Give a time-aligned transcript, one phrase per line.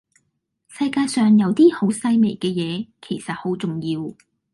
[0.67, 4.15] 世界上有啲好細微嘅嘢，其實好重要